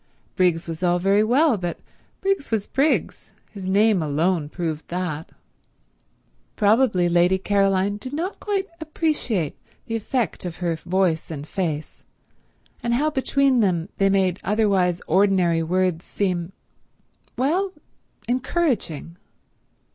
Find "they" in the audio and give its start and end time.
13.99-14.09